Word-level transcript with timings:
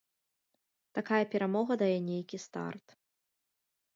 Такая 0.97 1.19
перамога 1.33 1.77
дае 1.83 1.99
нейкі 2.09 2.37
старт. 2.47 2.87